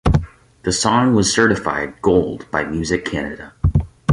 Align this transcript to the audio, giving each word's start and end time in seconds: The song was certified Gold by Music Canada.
The 0.63 0.71
song 0.71 1.13
was 1.13 1.31
certified 1.31 2.01
Gold 2.01 2.49
by 2.49 2.63
Music 2.63 3.05
Canada. 3.05 3.53